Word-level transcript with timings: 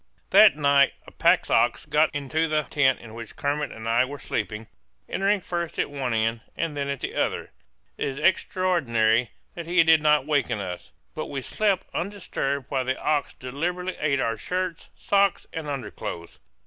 That 0.31 0.55
night 0.55 0.93
a 1.05 1.11
pack 1.11 1.47
ox 1.51 1.85
got 1.85 2.09
into 2.15 2.47
the 2.47 2.63
tent 2.63 2.99
in 3.01 3.13
which 3.13 3.35
Kermit 3.35 3.71
and 3.71 3.87
I 3.87 4.03
were 4.03 4.17
sleeping, 4.17 4.65
entering 5.07 5.41
first 5.41 5.77
at 5.77 5.91
one 5.91 6.11
end 6.11 6.41
and 6.57 6.75
then 6.75 6.87
at 6.87 7.01
the 7.01 7.13
other. 7.15 7.51
It 7.99 8.07
is 8.07 8.17
extraordinary 8.17 9.29
that 9.53 9.67
he 9.67 9.83
did 9.83 10.01
not 10.01 10.25
waken 10.25 10.59
us; 10.59 10.91
but 11.13 11.27
we 11.27 11.43
slept 11.43 11.85
undisturbed 11.93 12.65
while 12.71 12.83
the 12.85 12.99
ox 12.99 13.35
deliberately 13.35 13.95
ate 13.99 14.19
our 14.19 14.37
shirts, 14.37 14.89
socks, 14.95 15.45
and 15.53 15.67
underclothes! 15.67 16.39